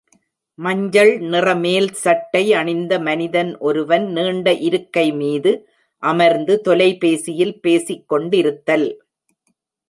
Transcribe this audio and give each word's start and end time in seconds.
மஞ்சள் 0.59 1.11
நிற 1.31 1.47
மேல்சட்டை 1.55 2.41
அணிந்த 2.51 2.99
மனிதன் 2.99 3.51
ஒருவன் 3.59 4.07
நீண்ட 4.11 4.53
இருக்கை 4.69 5.05
மீது 5.11 5.51
அமர்ந்து 6.03 6.55
தொலைபேசியில் 6.61 7.55
பேசிக்கொண்டிருத்தல். 7.67 8.87